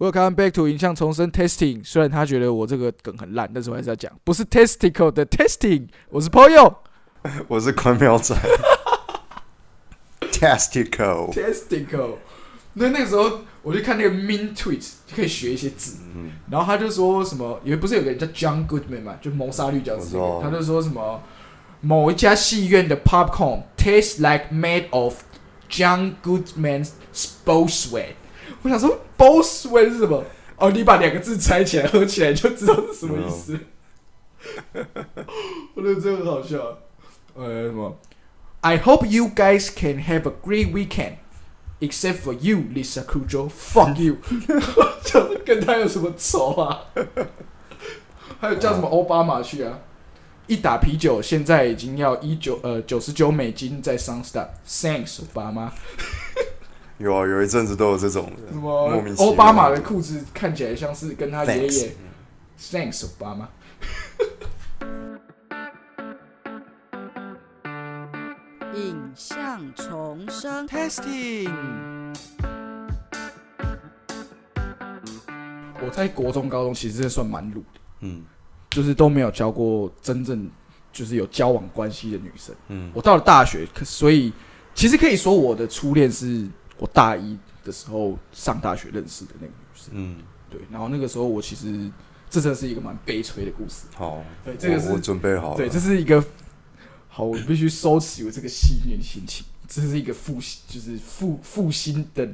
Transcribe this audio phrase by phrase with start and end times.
[0.00, 1.84] Welcome back to 影像重生 Testing。
[1.84, 6.76] 虽然他觉得我这个梗很烂，但是我还是要讲，不是 Testicle 的 Testing，我是 Poyo。
[7.46, 8.34] 我是关苗仔
[10.32, 12.14] ，Testicle，Testicle。
[12.72, 21.22] 那那个时候我就看那个 Min Tweet 就可以学一些字，嗯，然后他就说什么，因为不是有个人叫 John Goodman 嘛，就谋杀绿饺子那个，我知道他就说什么
[21.82, 25.22] 某一家戏院的 popcorn tastes like made of
[25.68, 28.14] John Goodman's sports sweat。
[28.62, 30.24] 我想说 sports sweat 是什么？
[30.56, 33.58] 哦，你把两个字拆起来合起来就知道是什么意思。
[35.74, 36.78] 我觉得这个很好笑。
[37.34, 37.98] 呃，什么
[38.60, 41.14] ？I hope you guys can have a great weekend.
[41.80, 43.48] Except for you, Lisa Kudrow.
[43.48, 44.18] Fuck you.
[45.02, 46.84] 就是跟他有什么仇啊？
[48.38, 49.78] 还有叫什么奥巴马去啊？
[50.46, 54.48] 一打啤酒现在已经要一九呃九十九美金在 Sunstart。
[54.68, 55.72] Thanks，奥巴马。
[57.00, 61.92] 有啊，有一阵子都有这种的什么莫名其妙奥巴马的裤子看起来像是跟他爷爷。
[62.60, 63.48] Thanks，奥巴马。
[68.74, 70.68] 影像重生。
[70.68, 71.50] Testing。
[75.82, 78.22] 我在国中、高中其实算蛮鲁的，嗯
[78.68, 80.50] 就是都没有交过真正
[80.92, 82.54] 就是有交往关系的女生。
[82.68, 84.30] 嗯我到了大学，可所以
[84.74, 86.46] 其实可以说我的初恋是
[86.80, 89.90] 我大一的时候上大学认识的那个女生。
[89.92, 90.16] 嗯，
[90.50, 91.90] 对，然后那个时候我其实
[92.28, 93.86] 这真的是一个蛮悲催的故事。
[93.94, 96.24] 好，对，这个是我我准备好了，对，这是一个
[97.08, 99.46] 好，我必须收起我这个戏谑的心情。
[99.68, 100.34] 这是一个负，
[100.66, 102.28] 就是负负心的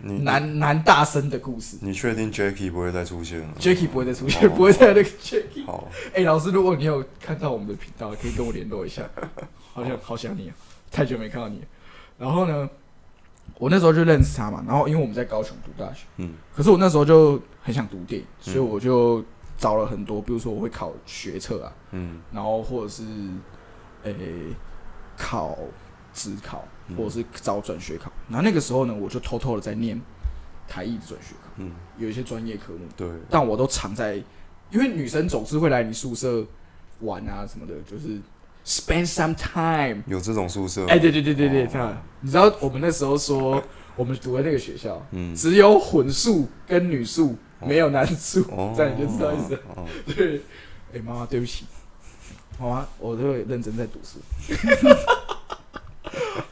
[0.00, 1.76] 男男大生的故事。
[1.80, 5.64] 你确定 Jackie 不会再出现了 Jacky 不会再出现，哦不会再那个 Jacky。
[5.64, 9.08] 好，哎、老师，如果你有看到我们的频道，可以跟我联络一下。
[9.72, 10.54] 好想好想你啊，
[10.90, 11.64] 太久没看到你了。
[12.18, 12.68] 然后呢，
[13.56, 14.62] 我那时候就认识他嘛。
[14.66, 16.34] 然后因为我们在高雄读大学，嗯。
[16.54, 19.24] 可是我那时候就很想读电影，所以我就
[19.56, 22.20] 找了很多，比如说我会考学测啊，嗯。
[22.32, 23.04] 然后或者是
[24.02, 24.14] 诶、
[25.16, 25.56] 考
[26.12, 26.96] 职考，嗯。
[26.96, 28.12] 或者是找转学考。
[28.28, 30.00] 然后那个时候呢，我就偷偷的在念
[30.68, 34.16] 台艺的转学考，嗯，有一些专业科目，对，但我都藏在，
[34.70, 36.44] 因为女生总是会来你宿舍
[37.00, 38.20] 玩啊什么的，就是
[38.68, 40.02] spend some time。
[40.06, 41.68] 有这种宿舍，哎、对对对对对，哦。
[41.72, 43.62] 这样，你知道我们那时候说，
[43.96, 47.34] 我们读的那个学校嗯，只有混宿跟女宿，
[47.66, 49.58] 没有男宿，哦，这样你就知道意思。
[50.14, 50.42] 对，
[50.92, 51.64] 哎、妈妈，对不起，
[52.60, 54.18] 妈妈，我都会认真在读书。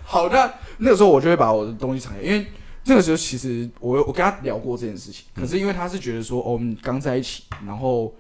[0.03, 2.47] 好，那那个时候我就会把我的东西藏起来，因为
[2.85, 8.15] 那个时候其实我我跟他聊过这件事情，可是因为他是觉得说，哦，我们刚在一起，然后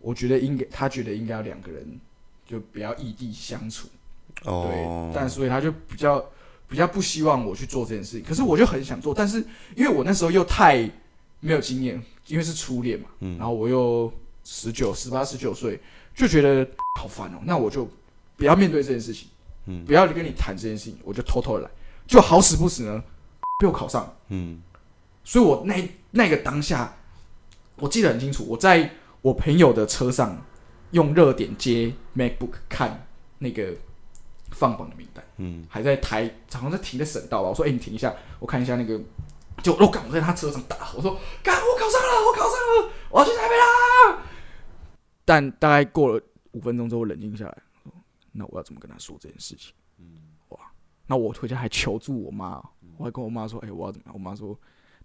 [0.00, 2.00] 我觉得应该，他觉得应该要两个人
[2.46, 3.88] 就不要异地相处，
[4.42, 6.24] 对，哦，但所以他就比较
[6.68, 10.88] 比较不希望我去做这件事情，可是我就很想做，但是因为我那时候又太
[11.40, 13.36] 没有经验，因为是初恋嘛，嗯。
[13.36, 14.12] 然后我又
[14.44, 15.80] 十九、十八、十九岁，
[16.14, 16.66] 就觉得
[17.00, 17.88] 好烦哦，那我就
[18.36, 19.28] 不要面对这件事情，
[19.66, 19.84] 嗯。
[19.84, 21.70] 不要跟你谈这件事情，我就偷偷的来，
[22.06, 23.02] 就好死不死呢，
[23.60, 24.62] 被我考上了，嗯。
[25.24, 26.96] 所以我那那个当下，
[27.76, 28.88] 我记得很清楚，我在
[29.22, 30.40] 我朋友的车上
[30.92, 33.06] 用热点接 MacBook 看
[33.38, 33.74] 那个
[34.50, 35.24] 放榜的名单。
[35.38, 37.48] 嗯还在台，好像在停在省道吧。
[37.48, 39.00] 我说：“哎、你停一下，我看一下那个。”
[39.62, 44.22] 就我赶我在他车上打，我说：“干，我考上了，我考上了，我要去台北啦！”
[45.24, 47.58] 但大概过了五分钟之后，我冷静下来
[48.32, 50.04] ，：“那我要怎么跟他说这件事情？”嗯
[50.50, 50.60] 哇，
[51.06, 52.62] 那我回家还求助我妈，
[52.98, 54.56] 我还跟我妈说：“哎、我要怎么样？”我妈说：“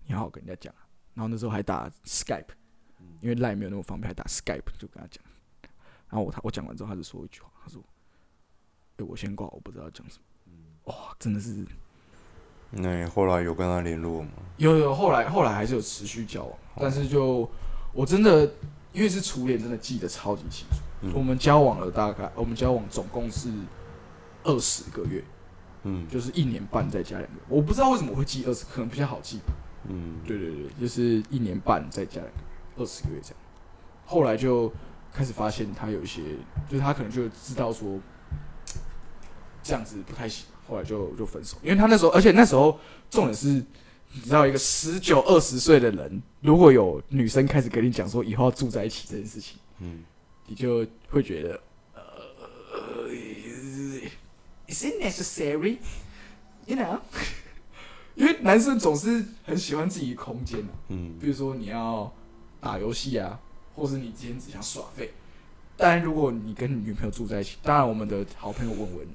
[0.05, 0.75] 你好好跟人家讲。”
[1.15, 2.49] 然后那时候还打 Skype，
[3.21, 5.23] 因为 Line 没有那么方便，还打 Skype 就跟他讲。
[6.11, 7.81] 然后我他我讲完之后，他就说一句话，他说
[8.97, 10.23] ：“哎、我先挂，我不知道讲什么。”
[10.85, 11.65] 哇，真的是
[12.69, 14.29] 那你后来有跟他联络吗？
[14.57, 17.49] 有有后来后来还是有持续交往，但是就
[17.93, 18.43] 我真的
[18.93, 20.75] 因为是初恋，真的记得超级清楚。
[21.03, 23.51] 嗯我们交往了大概，我们交往总共是
[24.43, 25.23] 二十个月，
[25.83, 27.39] 嗯就是一年半再加两个。
[27.47, 29.39] 我不知道为什么会记二十，可能比较好记。
[29.89, 32.43] 嗯对对对，就是一年半再加两个月，
[32.77, 33.37] 二十个月这样。
[34.05, 34.71] 后来就
[35.13, 36.21] 开始发现他有一些，
[36.69, 37.99] 就是他可能就知道说
[39.61, 41.57] 这样子不太行，后来就就分手。
[41.61, 42.79] 因为他那时候，而且那时候
[43.09, 43.47] 重点是，
[44.13, 50.03] 你知道一个十九二十岁的人，如果有女生开始跟你讲说以后要住在一起这件事情，嗯
[50.47, 51.61] 你就会觉得，
[51.93, 52.01] 呃
[54.67, 55.77] ，is it necessary?
[56.65, 56.99] You know？
[58.15, 62.13] 因为男生总是很喜欢自己的空间啊，嗯比如说你要
[62.59, 63.39] 打游戏啊，
[63.75, 65.11] 或是你今天只想耍废。
[65.77, 69.07] 但如果你跟你女朋友住在一起，当然我们的好朋友文文，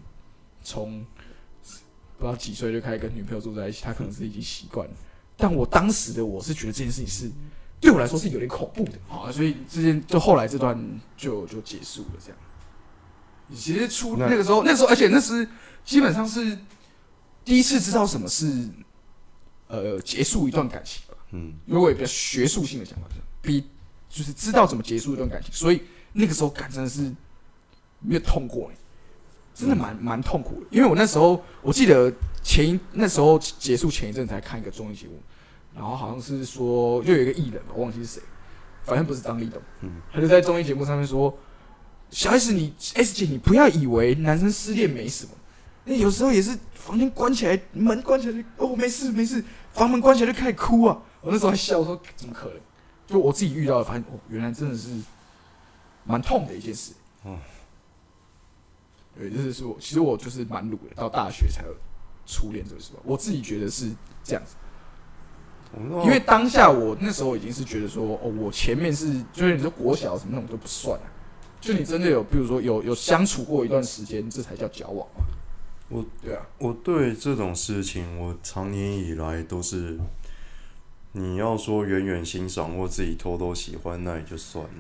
[0.63, 1.05] 从
[2.19, 4.95] 不知道几岁就开始跟女朋友住在一起，他可能是已经习惯了。
[5.37, 7.31] 但我当时的我是觉得这件事情是
[7.79, 10.77] 对我来说是有点恐怖的啊，所以这件就后来这段
[11.17, 12.39] 就就结束了这样。
[13.55, 15.47] 其实初那那个时候，那时候而且那是
[15.85, 16.59] 基本上是
[17.45, 18.69] 第一次知道什么是
[19.69, 21.15] 呃结束一段感情吧。
[21.31, 23.65] 嗯，因为我也比较学术性的讲法，是比
[24.09, 25.83] 就是知道怎么结束一段感情，所以
[26.13, 27.13] 那个时候感真的是
[28.01, 28.75] 没有痛过、欸，
[29.55, 30.67] 真的蛮蛮痛苦的。
[30.71, 32.13] 因为我那时候我记得
[32.43, 35.21] 前一那时候结束前一阵才看一个综艺节目，
[35.75, 38.23] 然后好像是说又有一个艺人，我忘记是谁，
[38.85, 41.37] 反正不是张立东，嗯他就在综艺节目上面说
[42.11, 45.33] ：“小 S 你 S 姐你不要以为男生失恋没什么，
[45.85, 52.57] 那有时候也是房间关起来，门关起来就哦没事没事，房门关起来就开始哭啊。”我那时候还笑我说：“怎么可能？”
[53.07, 54.91] 就我自己遇到的，发现哦，原来真的是
[56.05, 56.93] 蛮痛的一件事。
[57.23, 57.39] 哦
[59.19, 61.75] 对，就是我其实我就是蛮鲁的，到大学才有
[62.27, 63.91] 初恋这个时候，我自己觉得是
[64.23, 64.57] 这样子。
[66.05, 71.09] 因为当下我那时候已经是觉得说，哦，我前面是就是你说国小什么那种都不算啊，
[71.61, 75.25] 就你真的有，比如说有有相处过一段时间，这才叫交往嘛。
[75.89, 79.99] 我对啊，我对这种事情，我长年以来都是，
[81.19, 84.71] 你要说远远欣赏或自己偷偷喜欢，那也就算了。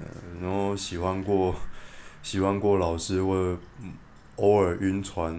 [0.42, 1.54] 然后喜欢过，
[2.22, 3.56] 喜欢过老师或
[4.36, 5.34] 偶尔晕船，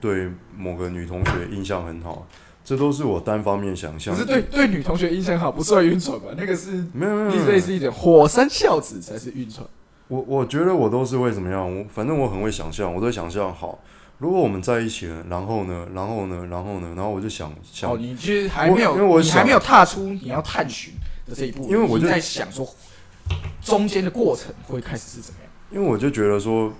[0.00, 2.26] 对某个女同学印象很好，
[2.64, 4.26] 这都是我单方面想象可是。
[4.26, 6.26] 对对女同学印象好，不算晕船吧？
[6.36, 9.64] 那个是没有没有没有类似一点火山孝子才是晕船。
[10.08, 11.78] 我我觉得我都是会怎么样？
[11.78, 13.78] 我反正我很会想象，我都想象好。
[14.22, 20.94] 如果我们在一起了，然后呢，然后呢，然后呢，然后我就想想哦，你其实还没有，因为我想你还没有踏出你要探寻
[21.26, 22.64] 的这一步，因为我就在想说
[23.60, 25.50] 中间的过程会开始是怎么样。
[25.72, 26.72] 因为我就觉得说，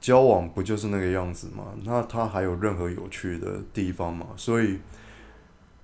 [0.00, 1.64] 交往不就是那个样子吗？
[1.82, 4.26] 那他还有任何有趣的地方吗？
[4.36, 4.78] 所以，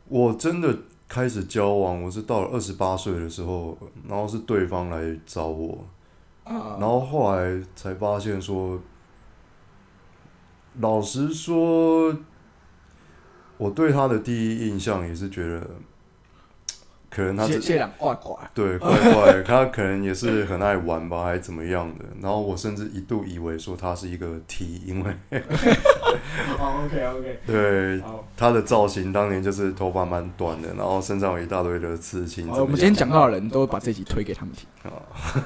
[0.06, 0.78] 我真的
[1.08, 5.84] 开始交往，我是到了二十八岁的时候，然后是对方来找我，
[6.44, 8.78] 啊然后后来才发现说，
[10.80, 12.16] 老实说，
[13.56, 15.60] 我对他的第一印象也是觉得，
[17.08, 22.04] 可能他是这这两怪怪，对，怪怪的，他可能也是很爱玩吧，还是怎么样的。
[22.20, 25.14] 然后我甚至一度以为说他是一个 T，因为
[26.58, 28.02] 好，OK OK，对。
[28.36, 32.48] 他的造型当年就是头发蛮短的，然后身上有一大堆的刺青。
[32.50, 34.98] 我们今天讲到的人都把这集推给他们听，啊，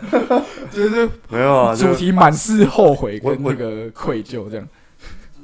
[0.73, 4.67] 就是没有啊，主题满是后悔跟那个愧疚这样。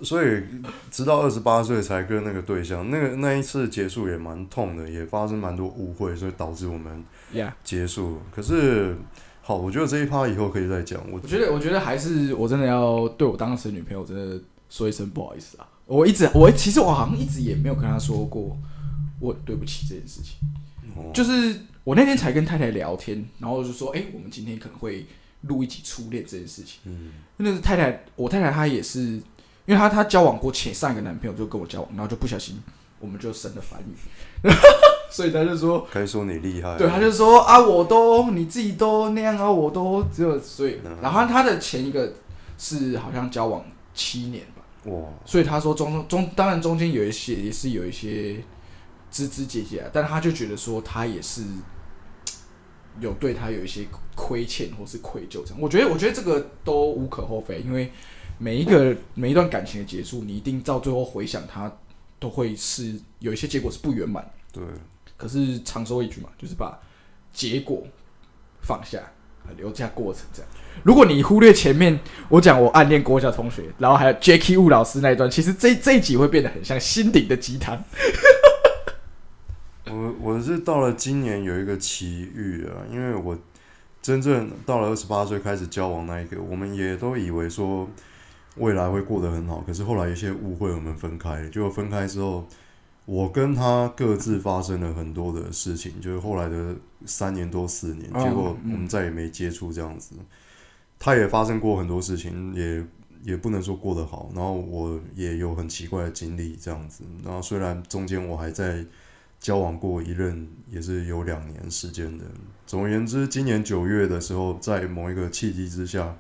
[0.05, 0.43] 所以
[0.91, 7.03] 直到二十八岁才跟那个对象，那个那一次结束也蛮痛的，也发生蛮多误会，所以导致我们
[7.33, 8.19] 呀、结束。
[8.35, 8.97] 可是
[9.41, 11.01] 好，我觉得这一趴以后可以再讲。
[11.11, 14.41] 我我觉得，我觉得还是我真的要对我当时的女朋友真的
[14.71, 15.67] 说一声不好意思啊！
[15.87, 18.57] 我一直，我其实我好像一直也没有跟她说过
[19.21, 20.37] 我对不起这件事情。
[20.97, 25.05] 哦就是我那天才跟太太聊天，然后就说，哎、我们今天可能会
[25.43, 26.81] 录一集初恋这件事情。
[26.85, 29.21] 嗯那是太太，我太太她也是，
[29.67, 32.63] 因为她她交往过前上一个男朋友就跟我交往，然后就不小心
[32.99, 34.51] 我们就生了反女，
[35.11, 36.77] 所以她就说，该说你厉害。
[36.79, 42.13] 对，她就说啊，我都你自己都那样啊，我都只有所以嗯，然后她的前一个
[42.57, 43.65] 是好像交往
[43.95, 48.43] 七年吧，哇，所以她说中中当然中间有一些也是有一些
[49.11, 51.43] 枝枝节节啊，但她就觉得说她也是
[53.01, 53.85] 有对他有一些
[54.15, 55.59] 亏欠或是愧疚这样。
[55.61, 57.93] 我觉得我觉得这个都无可厚非，因为
[58.39, 61.73] 每一个每一段感情的结束，你一定到最后回想它
[62.19, 64.31] 都会是有一些结果是不圆满的。
[64.53, 64.65] 对，
[65.17, 66.79] 可是常说一句嘛，就是把
[67.33, 67.83] 结果
[68.61, 69.01] 放下，
[69.57, 70.51] 留下过程这样。
[70.83, 71.99] 如果你忽略前面
[72.29, 77.83] 我讲我暗恋国小同学，然后还有 Jackie Wu 老师那一段，其实这这一集会变得很像心灵的鸡汤。
[79.87, 83.39] 我我是到了今年有一个奇遇啊，因为我
[84.03, 87.89] 真正到了二十八岁开始交往那一个，我们也都以为说
[88.57, 91.51] 未来会过得很好，可是后来一些误会，我们分开了。
[91.51, 92.47] 结果分开之后，
[93.05, 100.15] 我跟他各自发生了很多的事情，就是后来的三年多四年，结果我们再也没接触这样子。
[100.99, 102.85] 他也发生过很多事情，也
[103.25, 107.05] 也不能说过得好，然后我也有很奇怪的经历这样子。
[107.25, 108.85] 然后虽然中间我还在
[109.41, 112.25] 交往过一任，也是有两年时间的。
[112.67, 116.17] 总而言之，今年九月的时候，在某一个契机之下，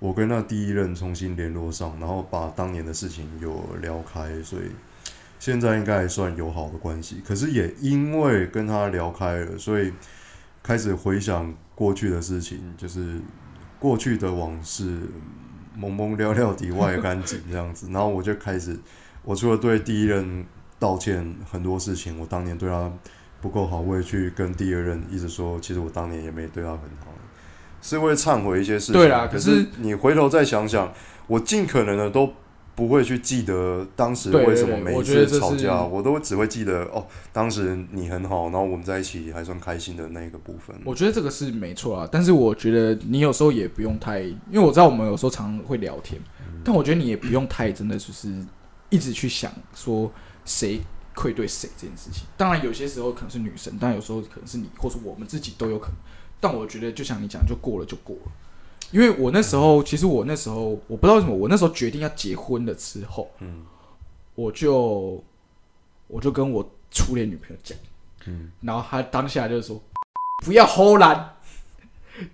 [0.00, 4.62] 我跟那第一任重新联络上，然后把当年的事情有聊开，所以
[5.38, 7.22] 现在应该还算友好的关系。
[7.24, 9.92] 可是也因为跟他聊开了，所以
[10.62, 13.20] 开始回想过去的事情，就是
[13.78, 15.00] 过去的往事，
[15.76, 17.86] 蒙蒙寥寥底外干净这样子。
[17.90, 18.78] 然后我就开始，
[19.22, 20.46] 我除了对第一任
[20.78, 22.90] 道歉很多事情，我当年对他
[23.42, 27.12] 不够好，我也去跟第二任一直说，其实我当年也没对他很好，
[27.80, 28.94] 是会忏悔一些事情。
[28.94, 30.92] 对啦可可是你回头再想想，
[31.26, 32.32] 我尽可能的都
[32.74, 40.74] 不会去记得当时为什么对每一次吵架，我都只会记得哦，当时你很好，然后我们在一起还算开心的那个部分。
[40.84, 46.18] 我觉得这个是没错啊，但是我觉得你有时候也不用太，因为我知道我们有时候常常会聊天，
[46.64, 48.34] 但我觉得你也不用太真的就是
[48.88, 50.10] 一直去想说
[50.46, 50.80] 谁
[51.14, 52.24] 愧对谁这件事情。
[52.36, 55.96] 当然有些时候可能是女生，但有时候可能是你，或是我们自己都有可能。
[56.40, 58.32] 但我觉得就像你讲，就过了就过了。
[58.90, 63.64] 因为我那时候，其实我那时候我不知道为什么，我那时候决定要结婚了之后，嗯
[64.34, 65.22] 我就
[66.08, 67.78] 我就跟我初恋女朋友讲。
[68.26, 69.80] 嗯然后她当下就是说
[70.44, 71.36] 不要齁懒。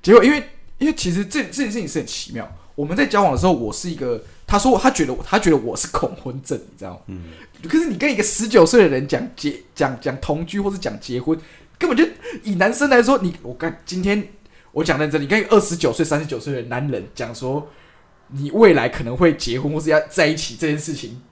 [0.02, 0.42] 结果因为
[0.78, 2.50] 因为其实这这件事情是很奇妙。
[2.74, 7.00] 我们在交往的时候，我是一个，他说他觉得我他觉得我是恐婚症，你知道吗？
[7.06, 7.22] 嗯，
[7.66, 11.38] 可是你跟一个十九岁的人讲结讲讲同居或是讲结婚，
[11.78, 12.04] 根本就
[12.42, 14.28] 以男生来说，你我看今天
[14.72, 17.68] 我讲认真，你跟一个二十九岁、三十九岁的男人讲说
[18.28, 21.22] 你未来可能会结婚或是要在一起这件事情，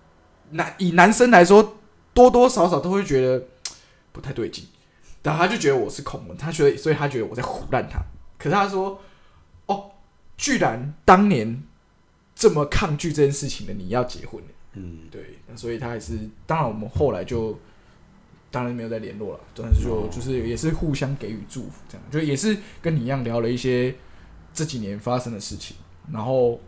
[0.51, 1.79] 男以男生来说，
[2.13, 3.47] 多多少少都会觉得
[4.13, 4.67] 不太对劲。
[5.23, 7.99] 然后他就觉得我是恐婚，他觉得，所以他觉得我在胡乱他。
[8.37, 9.01] 可是他说，
[9.65, 9.91] 哦，
[10.37, 11.63] 居然当年
[12.35, 14.49] 这么抗拒这件事情的你要结婚了。
[14.75, 17.59] 嗯对，所以他还是，当然我们后来就
[18.55, 20.09] 当然没有再联络了，但是就哦。
[20.09, 23.93] 就是也是互相给予祝福，这样就也是跟你一样聊了一些
[24.53, 25.77] 这几年发生的事情，
[26.13, 26.61] 然后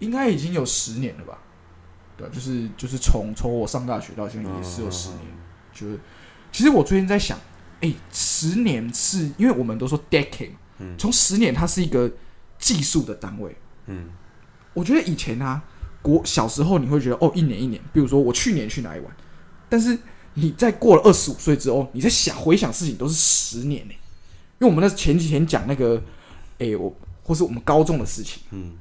[0.00, 1.38] 应该已经有十年了吧？
[2.16, 5.20] 对，就是就是从从我上大学到现在也是有十年，
[5.72, 5.98] 就是
[6.50, 7.38] 其实我最近在想，
[7.80, 10.96] 哎、十年是因为我们都说 decade，嘛嗯。
[10.98, 12.10] 从十年它是一个
[12.58, 14.10] 计数的单位，嗯。
[14.74, 15.62] 我觉得以前啊，
[16.02, 19.16] 国小时候你会觉得哦，一年一年，比如说我去年去哪里玩，
[19.68, 19.96] 但是
[20.40, 23.92] 你在过了二十五岁之后，你在想回想事情都是十年呢、
[24.58, 26.02] 因为我们那前几天讲那个，
[26.58, 28.72] 诶，我或是我们高中的事情，嗯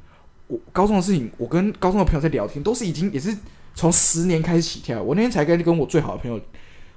[0.47, 3.35] 我高中的事情，我跟高中的朋友在聊天，都是已经也是
[3.75, 5.01] 从十年开始起跳。
[5.03, 6.39] 我那天才跟跟我最好的朋友，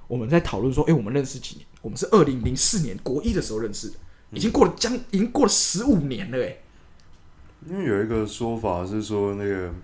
[0.06, 1.66] 我们在讨论说，诶，我们认识几年？
[1.82, 3.94] 我们是二零零四年国一的时候认识的，
[4.32, 6.60] 已经过了将已经过了十五年了、诶。
[7.68, 9.74] 因为有一个说法是说，那个，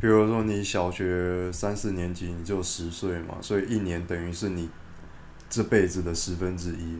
[0.00, 4.68] 比如说你小学三四年级，你就十岁嘛，所以一年等于是你
[5.48, 6.98] 这辈子的十分之一。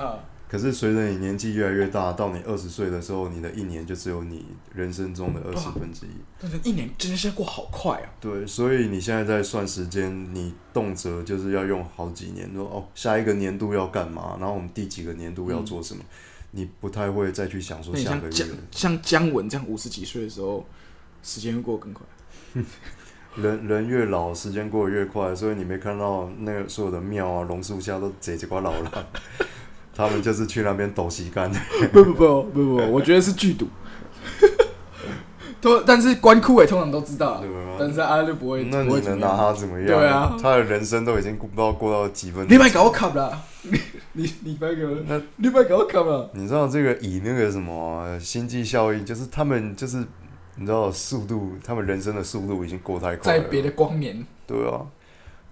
[0.00, 0.16] 啊、
[0.48, 6.10] 可是随着你年纪越来越大，到你二十岁的时候，你的一年就只有你人生中的二十分之一。
[6.40, 8.06] 但是一年真的现在过好快啊！
[8.20, 16.04] 对，所以你现在在算时间，你动辄就是要用好几年，说哦，下一个年度要干嘛，然后我们第几个年度要做什么，
[16.52, 18.56] 你不太会再去想说下个月像姜。
[18.70, 20.64] 像姜文这样五十几岁的时候，
[21.24, 22.06] 时间会过得更快。
[23.36, 29.08] 人 人越老，时间过得越快，所以你没看到那个所有的庙啊、榕树下都贼几瓜老了，
[29.94, 31.50] 他们就是去那边抖旗杆。
[31.92, 33.66] 不不不不不，我觉得是剧毒。
[35.60, 37.42] 都但是关枯伟通常都知道
[37.76, 38.62] 但是阿就不会。
[38.70, 39.86] 那你能拿他怎么样？
[39.88, 42.46] 对啊他的人生都已经不知道过到几分。
[42.48, 43.36] 你别搞我卡了！
[43.62, 43.80] 你
[44.12, 46.30] 你你别给我，那你别搞我卡了。
[46.34, 50.04] 你知道这个以那个什么啊星际效应，就是他们就是
[50.60, 53.40] 你知道速度，他们人生的速度已经过太快了。
[53.42, 54.84] 在别的光年，对啊，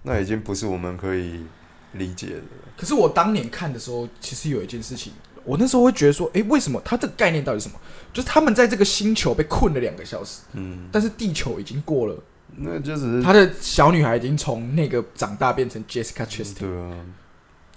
[0.03, 1.45] 那已经不是我们可以
[1.93, 2.41] 理解的。
[2.75, 5.13] 可是我当年看的时候，其实有一件事情，
[5.45, 7.79] 我那时候会觉得说，诶，为什么他这个概念到底是什么？
[8.11, 12.15] 就是他们在这个星球被困了两个小时，嗯，但是地球已经过了，
[12.57, 16.59] 那就只是他的小女孩已经从那个长大变成 Jessica Chastain。
[16.59, 17.05] 对啊，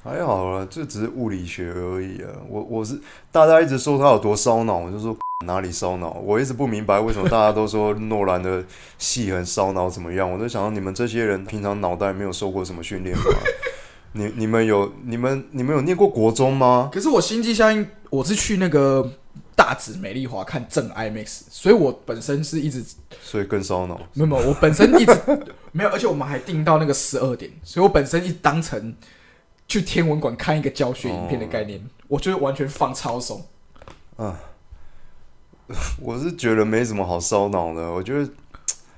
[0.03, 2.31] 还好啦，这只是物理学而已啊。
[2.49, 5.17] 我我是大家一直说他有多烧脑，我就说
[5.47, 6.13] 哪里烧脑。
[6.23, 8.65] 我一直不明白为什么大家都说诺兰的
[8.99, 10.31] 戏很烧脑，怎么样？
[10.31, 13.25] 我就想到你们这些人平常脑袋没有受过什么训练吗？
[14.13, 16.91] 你你们有你们你们有念过国中吗？
[16.93, 19.13] 可是我心机相应，我是去那个
[19.57, 22.85] 大直美丽华看正 IMAX，所以我本身是一直
[23.23, 23.99] 所以更烧脑。
[24.13, 25.17] 没有没有，我本身一直
[25.73, 28.95] 没有，而且我们还定到那个十二点，所以我本身一直当成
[29.67, 33.43] 去天文馆看一个教学影片的概念，我就是完全放超松。
[36.01, 38.15] 我是觉得没什么好烧脑的，我觉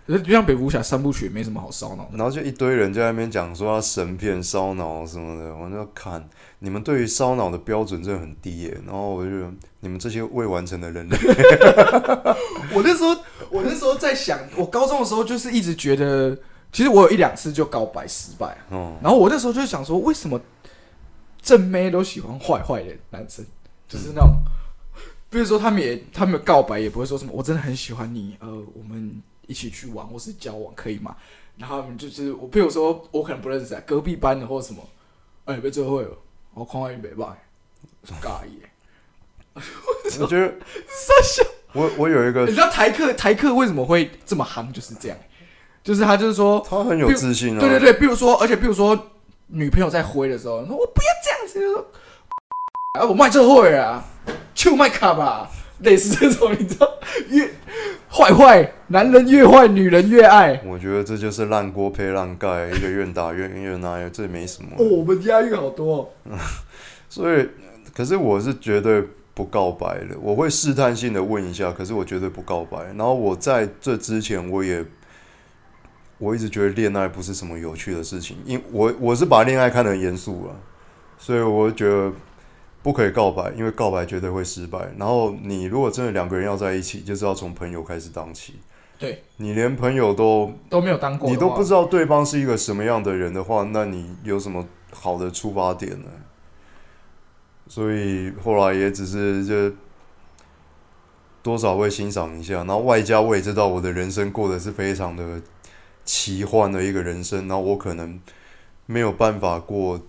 [0.06, 2.10] 得，就像蝙蝠侠三部曲，没什么好烧脑的。
[2.16, 8.80] 然后就一堆人在那边讲说他神片烧脑什么的，我就看你们对于烧脑的标准真的很低耶。
[8.86, 11.16] 然后我就觉得你们这些未完成的人类，
[12.74, 13.16] 我那时候，
[13.50, 16.36] 我那时候在想，我高中的时候就是一直觉得，
[16.72, 20.40] 其实我有一两次就告白失败，嗯，然后我那时候就想说，为什么
[21.40, 23.44] 正妹都喜欢坏坏的男生？
[23.88, 24.32] 就是那种，
[25.32, 31.16] 比如说他们也他们告白也不会说什么，我真的很喜欢你，呃，我们一起去玩或是交往可以吗？
[31.56, 34.86] 然后他们就是我，比如说我可能不认识啊，隔壁班的或者什么，
[35.46, 36.10] 哎、被追会了，
[36.52, 37.36] 我看完没办，
[38.04, 38.68] 是尬意耶。
[40.20, 40.48] 我觉得
[40.86, 41.42] 傻笑。
[41.72, 44.70] 我我有一个你知道台客台客为什么会这么夯？
[44.70, 45.18] 就是这样，
[45.82, 49.10] 就是他就是说，他很有自信啊，对对对，比如说，而且比如说
[49.46, 51.86] 女朋友在挥的时候，说我不要这样子，就说
[53.00, 54.04] 啊我卖这会啊，
[54.62, 55.50] 就卖卡吧，
[55.80, 56.88] 类似这种，你知道，
[57.30, 57.50] 越
[58.08, 60.62] 坏坏，男人越坏，女人越爱。
[60.64, 64.70] 我觉得这就是烂锅配烂盖，一个愿打愿愿挨，这没什么。
[64.78, 66.38] 哦，我们押韵好多、哦。
[67.10, 67.48] 所以，
[67.92, 69.02] 可是我是绝对
[69.34, 72.84] 不告白的，我会试探性的问一下，可是我绝对不告白。
[72.96, 74.84] 然后我在这之前，我也
[76.18, 80.56] 我一直觉得恋爱不是什么有趣的事情，因我我是把恋爱看得很严肃了，
[81.18, 82.12] 所以我觉得
[82.82, 84.92] 不可以告白，因为告白绝对会失败。
[84.98, 88.54] 然后你如果真的两个人要在一起，就是要从朋友开始当起。
[88.98, 96.08] 对你连朋友都都没有当过，你都不知道对方是一个什么样的人的话，那你有什么好的出发点呢？
[97.68, 99.76] 所以后来也只是就
[101.42, 105.40] 多少会欣赏一下，然后外加我也知道我的人生过得是非常的
[106.04, 108.20] 奇幻的一个人生，然后我可能
[108.86, 110.00] 没有办法过。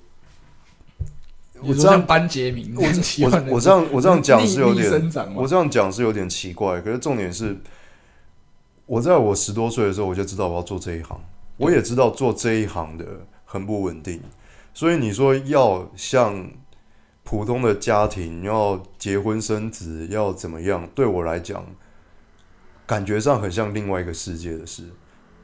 [1.66, 7.58] 我这样班杰明，我我我这样我这样讲是有点我这样讲是有点奇怪，可是重点是，
[8.86, 11.20] 我在我十多岁的时候我就知道我要做这一行，
[11.58, 13.06] 我也知道做这一行的
[13.46, 14.22] 很不稳定，
[14.74, 16.50] 所以你说要像
[17.24, 21.66] 普通的家庭要结婚生子要怎么样，对我来讲，
[22.86, 24.84] 感觉上很像另外一个世界的事，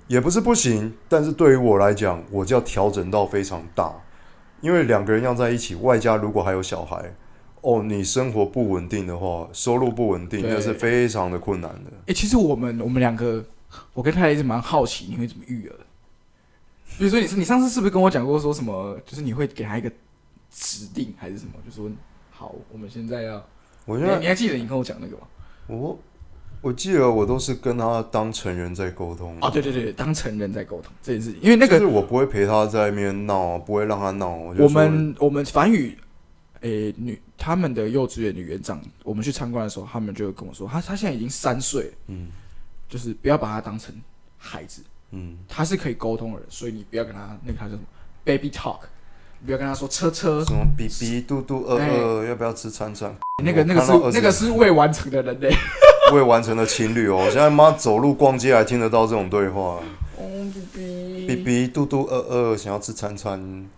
[0.08, 3.94] 也不是不行，但是对于我来讲，我就要调整到非常大，
[4.62, 7.14] 因为两个人要在一起，外加如果还有小孩。
[7.62, 11.92] 哦，你生活不稳定的话，收入不稳定，那是非常的困难的。
[12.08, 13.44] 哎、其实我们我们两个，
[13.94, 15.76] 我跟太太一直蛮好奇你会怎么育儿。
[16.98, 18.98] 比如说你是你上次是不是跟我讲过说什么？
[19.06, 19.92] 就是你会给他一个
[20.50, 21.52] 指定还是什么？
[21.66, 21.92] 就说
[22.32, 23.44] 好，我们现在要，你
[23.94, 25.24] 我现在你还记得你跟我讲那个吗？
[25.68, 26.00] 我
[26.62, 29.38] 我记得我都是跟他当成人在沟通。
[29.40, 34.36] 啊，对对对，当成人在沟通这件事情，因为那个就是我不会陪他在外面闹，不会让他闹。
[34.58, 35.98] 我们我们反语，
[36.62, 42.28] 诶、女他们的幼稚园女园长，我们去参观的时候，他们就跟我说，他他现在已经三岁，嗯。
[42.90, 43.94] 就是不要把他当成
[44.36, 47.84] 孩子，嗯，他是可以沟通的人，所以你不要跟他那个他叫什么
[48.26, 48.80] baby talk，
[49.40, 53.16] 你不要跟他说车车，什么比比嘟嘟二二，要不要吃餐餐？
[53.44, 55.54] 那个那个是那个是未完成的人类。
[56.12, 59.80] 未完成的情侣哦，我现在妈走路逛街还听得到这种对话。
[60.18, 63.70] 哦，B，baby，比嘟嘟二二，想要吃餐餐。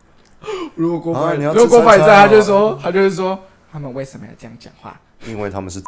[0.75, 3.37] 如果郭啊你要如果郭帆在，他就说他就是说
[3.71, 4.99] 他们为什么要这样讲话？
[5.27, 5.81] 因为他们是。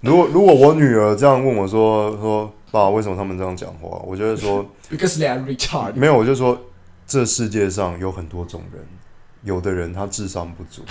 [0.00, 3.88] 如果如果我女儿这样问我说说爸，为什么他们这样讲话？
[4.04, 5.94] 我就会说 Because they are retarded。
[5.94, 6.56] 没有，我就说
[7.06, 8.86] 这世界上有很多种人，
[9.42, 10.82] 有的人他智商不足，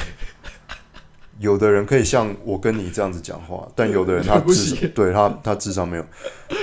[1.40, 6.06] 有的人可以像我跟你这样子讲话，但有的人他智行对他他智商没有。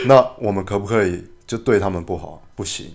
[0.07, 2.43] 那我们可不可以就对他们不好？
[2.57, 2.93] 不行，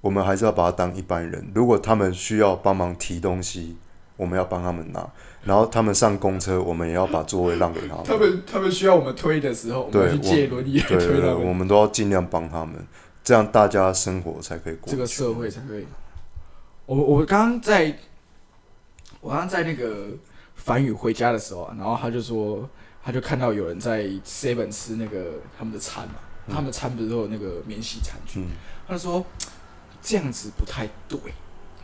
[0.00, 1.50] 我们还是要把他当一般人。
[1.54, 3.76] 如果他们需要帮忙提东西，
[4.16, 5.06] 我们要帮他们拿。
[5.44, 8.04] 然后他们上公车，我们也要把座位让给他们。
[8.04, 11.46] 他们他们需要我们推的时候，我们去借轮椅推他们。
[11.46, 12.74] 我们都要尽量帮他们，
[13.22, 14.90] 这样大家生活才可以过。
[14.90, 15.86] 这个社会才可以。
[16.86, 17.96] 我我刚刚在，
[19.20, 20.08] 我刚刚在那个
[20.66, 22.68] 梵宇回家的时候啊，然后他就说，
[23.00, 26.16] 他就看到有人在 Seven 吃那个他们的餐嘛，
[26.48, 28.48] 他们的餐不是都有那个免洗餐具，嗯，
[28.88, 29.24] 他就说
[30.02, 31.18] 这样子不太对，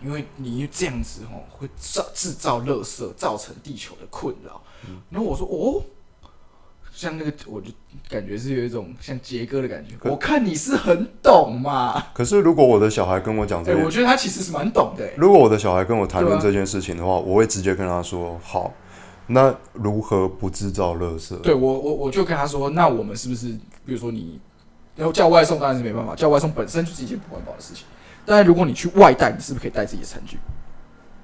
[0.03, 4.61] 因为你这样子哦会造制造垃圾，造成地球的困扰。
[5.11, 5.81] 然后我说哦。
[6.95, 7.69] 像那个，我就
[8.09, 9.95] 感觉是有一种像杰哥的感觉。
[10.09, 15.15] 我看你是很懂嘛，可是如果我的小孩跟我讲哎、这件我觉得他其实是蛮懂的、欸。
[15.17, 18.73] 如果我的小孩跟我谈论这件事情的话，我会直接跟他说：好，
[19.29, 21.35] 那如何不制造垃圾？
[21.39, 23.49] 对我，我我就跟他说，那我们是不是，
[23.87, 24.39] 比如说你，
[24.95, 27.87] 然后叫外送当然是没办法，叫外送本身就是一件不环保的事情。
[28.27, 30.37] 但是如果你去外带，你是不是可以带自己的餐具？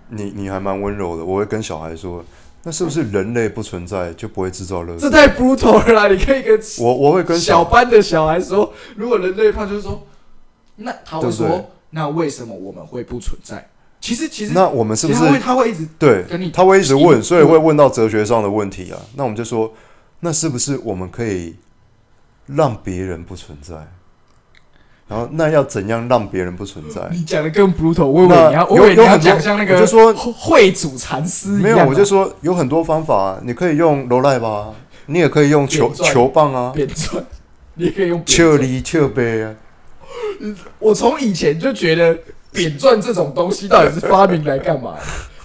[0.08, 1.24] 你你还蛮温柔的。
[1.24, 2.24] 我会跟小孩说：
[2.64, 5.00] 那是不是人类不存在就不会制造垃圾？
[5.00, 6.08] 这太 brutal 了啦！
[6.08, 10.06] 你可以跟我我会跟小小班的小孩说，如果人类怕，就是说，
[10.76, 13.68] 那他会说，对不对那为什么我们会不存在？
[14.00, 18.98] 其实其实那我们是不其实他会他会一直对跟你他会一直问，所以会问到哲学上的问题啊？
[19.14, 19.72] 那我们就说，
[20.20, 21.56] 那是不是我们可以
[22.46, 23.74] 让别人不存在？
[25.08, 27.00] 然后那要怎样让别人不存在？
[27.10, 34.68] 你讲的更 brutal，我以为你要，我有以为你要讲像那个我就说会主禅师一没有，我就说有很多方法、啊，你可以用罗赖吧，
[35.06, 37.24] 你也可以用球球棒啊，扁钻，
[37.74, 39.54] 你也可以用扁球钻梨球杯啊，
[40.78, 42.18] 我从以前就觉得
[42.52, 44.94] 扁钻这种东西到底是发明来干嘛？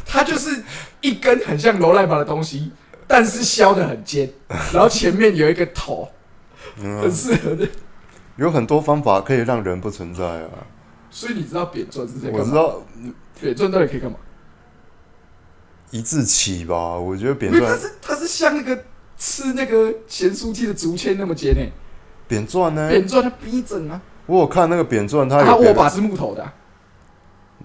[0.06, 0.62] 它就是
[1.00, 2.70] 一根很像罗赖马的东西，
[3.08, 4.30] 但是削的很尖，
[4.74, 6.10] 然后前面有一个头，
[6.76, 7.66] 很嗯，适合的。
[8.36, 10.50] 有很多方法可以让人不存在啊。
[11.10, 12.40] 所以你知道扁钻是在干嘛？
[12.40, 12.82] 我知道
[13.40, 14.18] 扁钻到底可以干嘛？
[15.92, 18.84] 一字起吧，我觉得扁因为它是它是像那个
[19.16, 21.72] 吃那个咸酥鸡的竹签那么尖诶、
[22.28, 22.90] 扁钻呢？
[22.90, 26.52] 扁钻它逼整啊，我有看那个扁钻，它它握把是木头的啊、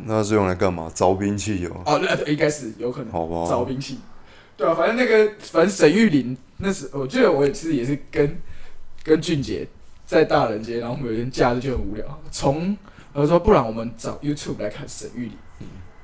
[0.04, 0.92] 那是用来干嘛？
[0.94, 3.48] 凿兵器哦，哦，那应该是有可能好不好？
[3.48, 3.98] 找兵器。
[4.58, 8.38] 对啊，反正那个反正沈玉林那时，我记得我其实也是跟
[9.02, 9.66] 跟俊杰
[10.08, 12.74] 在大人街，然后我们有一天假日就很无聊，从
[13.12, 15.36] 他说不然我们找 YouTube 来看沈玉琳，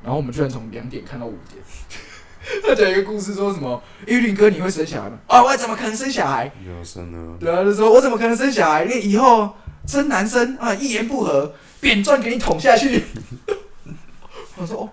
[0.03, 1.63] 然后我们居然从两点看到五点。
[2.63, 5.19] 他讲一个故事，说什么玉林哥你会生小孩吗？
[5.27, 6.53] 啊、我怎么可能生小孩？
[6.67, 7.39] 有生呢？
[7.41, 8.85] 对啊，就说我怎么可能生小孩？
[8.85, 9.55] 你以后
[9.87, 13.03] 生男生啊，一言不合扁钻给你捅下去。
[14.57, 14.91] 我说哦，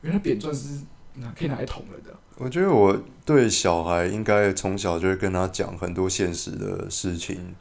[0.00, 0.80] 原来扁钻是
[1.16, 2.10] 拿可以拿来捅人的。
[2.36, 7.54] 我觉得我对小孩应该从小就会跟他讲很多现实的事情，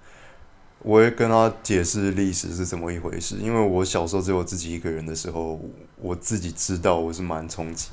[0.84, 3.38] 我会跟他解释历史是怎么一回事。
[3.38, 5.60] 因为我小时候只有自己一个人的时候，
[6.00, 7.89] 我自己知道我是蛮冲击，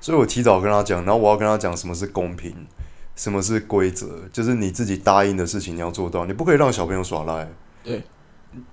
[0.00, 2.52] 所以我提早跟他讲，然后我要跟他讲什么是公平，
[3.14, 7.48] 什么是规则，就是你自己答应的事情你要做到，你不可以让小朋友耍赖。
[7.84, 8.02] 对。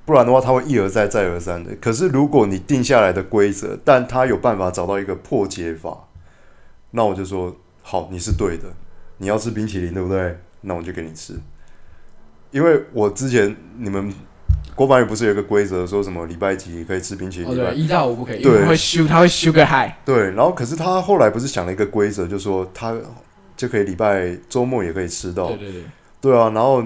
[0.05, 1.75] 不然的话，他会一而再、再而三的。
[1.75, 6.07] 可是，如果你定下来的规则，但他有办法找到一个破解法，
[6.89, 8.73] 那我就说好，你是对的，
[9.17, 10.39] 你要吃冰淇淋，对不对？
[10.61, 11.39] 那我就给你吃。
[12.51, 14.13] 因为我之前你们
[14.75, 19.97] 国防语不是有一个规则，说什么礼拜几可以吃冰淇淋，哦，礼拜对，一到五不可以，因对为会修，他会修个嗨。
[20.05, 22.95] 对，然后可是他后来不是想了一个规则，就说他
[23.55, 25.81] 就可以礼拜周末也可以吃到对，对对，
[26.21, 26.83] 对啊，然后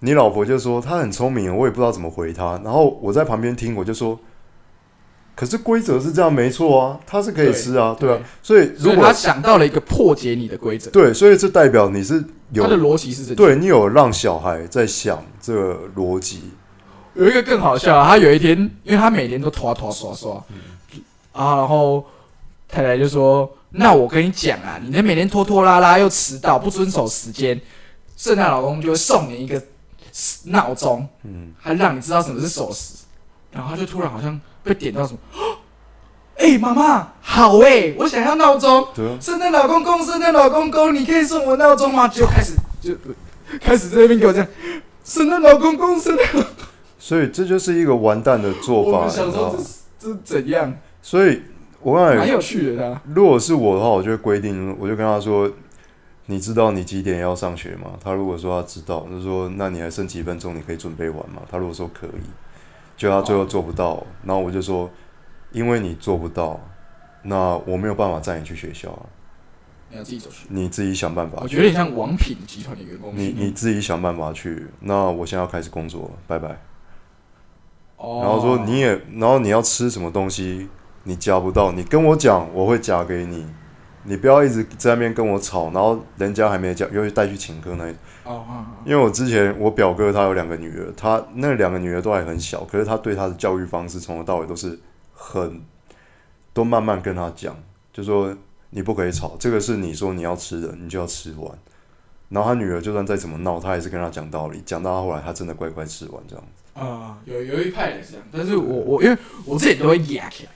[0.00, 2.60] 你老婆就说她很聪明，我也不知道怎么回她。
[2.62, 4.18] 然后我在旁边听，我就说，
[5.42, 8.16] 可是规则是这样没错啊，他是可以吃啊，对啊。
[8.40, 13.34] 所以如果以他想到了一个破解你的规则，对，所以这代表你是有他的逻辑是正确。
[13.34, 16.52] 对你有让小孩在想这个逻辑，
[17.14, 20.34] 有一个更好笑啊，他有一天，因为他每天都拖拖刷刷，
[21.32, 22.06] 啊，然后
[22.68, 27.60] 太太就说：“那我跟你讲啊，你那每天拖拖拉拉又迟到，不遵守时间，
[28.16, 29.60] 圣诞老公就会送你一个
[30.44, 32.94] 闹钟，嗯，还让你知道什么是守时。”
[33.50, 35.18] 然后他就突然好像被点到什么，
[36.38, 38.86] 哎、妈妈，好哎、我想要闹钟。
[38.94, 42.08] 对啊，圣诞老公公，圣诞老公公，你可以送我闹钟吗？
[42.08, 42.94] 就开始就
[43.60, 44.48] 开始在那边给我这样，
[45.04, 46.24] 圣诞老公公，圣诞。
[46.98, 49.64] 所以这就是一个完蛋的做法，我们想你知道这是
[49.98, 50.72] 这是怎样，
[51.02, 51.42] 所以
[51.80, 53.00] 我刚才蛮有趣的他。
[53.12, 55.50] 如果是我的话，我就会规定，我就跟他说，
[56.26, 57.90] 你知道你几点要上学吗？
[58.02, 61.42] 他如果说他知道，就说那你还剩几分钟，你可以准备完吗？
[61.50, 62.20] 他如果说可以，
[62.96, 64.90] 就他最后做不到，然后我就说，
[65.50, 66.60] 因为你做不到，
[67.22, 69.06] 那我没有办法载你去学校啊，
[69.90, 70.46] 你要自己走去。
[70.48, 71.38] 你自己想办法。
[71.42, 73.34] 我觉得有点像王品集团的员工你。
[73.36, 74.66] 你自己想办法去。
[74.80, 76.60] 那我现在要开始工作了，拜拜。
[77.96, 80.68] 哦然后说你也，然后你要吃什么东西，
[81.04, 83.46] 你夹不到，你跟我讲，我会夹给你。
[84.04, 94.78] 你不要一直在那边跟我吵，然后人家还没夹，尤其带去请客那一哦啊，因为我之前我表哥他有两个女儿，他那两个女儿都还很小，可是他对他的教育方式从头到尾都是
[95.12, 95.60] 很，
[96.52, 97.56] 都慢慢跟他讲，
[97.92, 98.36] 就说
[98.70, 101.50] 你不可以吵，这个是你说你要吃的，你就要吃完。
[102.28, 106.80] 然后他女儿就算再怎么闹，他还是跟他讲道理，讲到后来他真的乖乖吃完这样子。
[106.80, 110.50] 啊，有有一派也是这样，但是我我因为我自己都会压起来，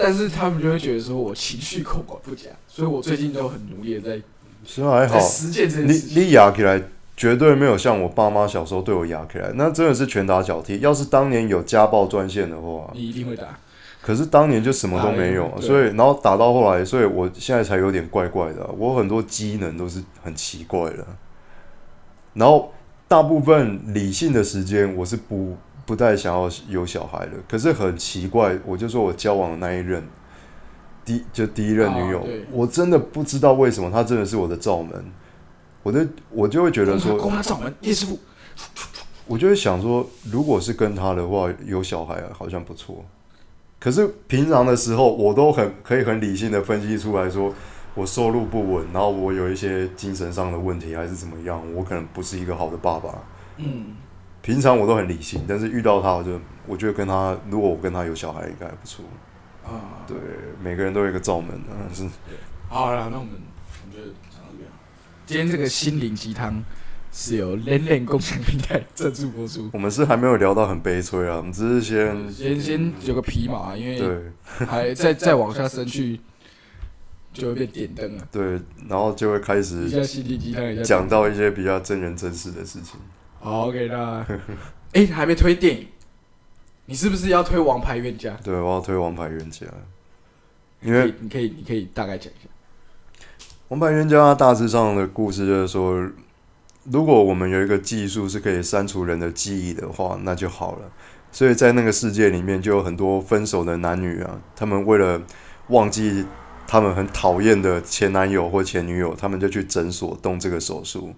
[0.00, 4.22] 但是他们就会觉得说我情绪控管不佳，所以我最近都很努力的在
[4.64, 5.18] 其实还好。
[5.18, 6.22] 在，实践这你件事情。
[6.22, 6.80] 你压起来
[7.16, 10.78] 绝对没有像我爸妈小时候对我压起来，那真的是拳打脚踢。
[10.78, 13.58] 要是当年有家暴专线的话，你一定会打，
[14.00, 21.04] 可是当年就什么都没有，所以然后打到后来，所以我现在才有点怪怪的啊、我很多机能都是很奇怪的，
[22.34, 22.72] 然后
[23.08, 25.56] 大部分理性的时间我是不
[25.88, 30.06] 不太想要有小孩了，可是很奇怪，我就说我交往的那一任，
[31.02, 35.02] 第就第一任女友，哦我真的不知道为什么她真的是我的罩门，
[35.82, 37.74] 我就我就会觉得说，攻他掌门？
[37.80, 38.18] 叶师傅，
[39.26, 43.02] 我就会想说，如果是跟他的话，有小孩啊，好像不错。
[43.80, 47.50] 可是平常的时候，我都很可以很理性的分析出来说，
[47.94, 53.14] 我收入不稳，然后我有一些精神上的问题，还是怎么样，我可能不是一个好的爸爸。
[53.56, 53.96] 嗯，
[54.48, 59.04] 平常我都很理性，但是遇到他，我就我觉得跟他，如果我跟他有小孩，应该还不错。
[59.62, 60.16] 啊，对，
[60.62, 62.08] 每个人都有一个罩门啊，是
[62.66, 63.98] 好了，那我们我们就
[64.30, 64.70] 讲到这边。
[65.26, 66.64] 今天这个心灵鸡汤
[67.12, 69.68] 是由连连共享平台赞助播出。
[69.70, 76.18] 我们是还没有聊到很悲催啊，我们只是先先先有个皮毛啊，因为对还再再往下深去，
[77.34, 78.26] 就会被点灯了。
[78.32, 78.58] 对，
[78.88, 79.90] 然后就会开一始
[80.82, 82.98] 讲到一些比较真人真事的事情。
[83.40, 84.26] 好 OK 那，
[84.92, 85.88] 哎、还没推电影，
[86.86, 88.30] 你是不是要推《王牌冤家》？
[88.42, 89.66] 对，我要推《王牌冤家》，
[90.80, 92.48] 因为你可以你可以大概讲一下。
[93.68, 96.08] 《王牌冤家》大致上的故事就是说，
[96.84, 100.90] 如果我们有一个技术是可以删除人的记忆的话，那就好了。
[101.30, 105.20] 所以在那个世界里面，就有很多分手的男女啊，他们为了
[105.68, 106.24] 忘记
[106.66, 111.14] 他们很讨厌的前男友或前女友，他们就去诊所动这个手术。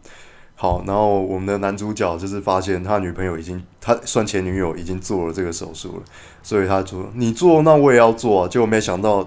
[0.63, 6.03] 好，然后我们的男主角就是发现他女朋友已经，他算前女友已经做了这个手术了，
[6.43, 9.27] 所以他说：“你做，那我也要做啊。”结果没想到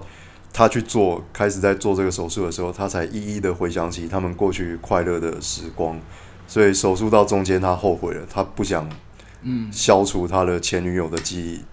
[0.52, 5.98] 他去做，开始在做这个手术的时候，他才一一的回想起他们过去快乐的时光。
[6.46, 8.88] 所以手术到中间，他后悔了，他不想
[9.42, 11.64] 嗯，消除他的前女友的记忆，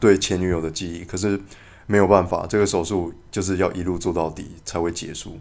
[0.00, 1.04] 对前女友的记忆。
[1.04, 1.38] 可是
[1.86, 5.38] 没有办法，这个手术就是要一路做到底才会结束。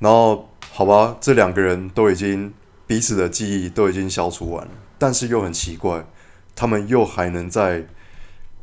[0.00, 2.52] 然后，好吧，这两个人都已经
[2.86, 6.04] 彼此的记忆都已经消除完了，但是又很奇怪，
[6.54, 7.86] 他们又还能在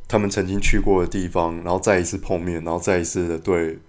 [0.08, 3.80] 他们曾经去过的地方，然后再一次碰面，然后再一次的对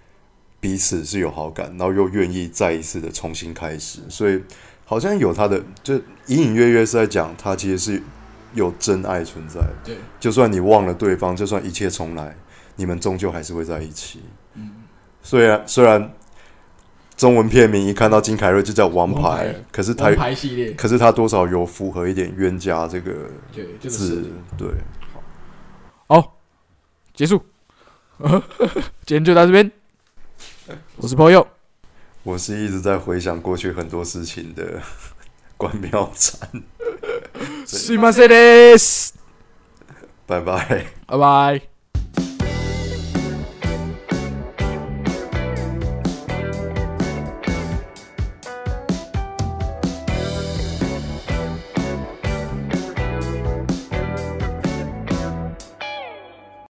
[0.61, 4.42] 彼此是有好感，然后又愿意再一次的重新开始，所以
[4.85, 8.03] 好像有他的，就隐隐约约是在讲他其实是
[8.55, 9.75] 有真爱存在的。
[9.85, 12.37] 对，就算你忘了对方，就算一切重来，
[12.77, 14.21] 你们终究还是会在一起。
[14.55, 14.71] 嗯
[15.25, 16.12] 虽然虽然
[17.15, 23.12] 中文片名一看到金凯瑞就叫王王牌牌，可是他王牌系列，可是他多少有符合一点冤家这个
[23.52, 24.26] 对，这个字是，
[24.58, 24.67] 对。
[26.08, 26.38] 好，
[27.13, 27.43] 结束，
[29.06, 29.72] 今天就到这边。
[30.98, 31.46] 我是朋友，
[32.24, 34.82] 我是一直在回想过去很多事情的
[35.58, 36.48] 关庙禅，
[37.65, 39.13] すいませんです。
[40.28, 40.86] 拜拜。
[41.08, 41.71] 拜拜。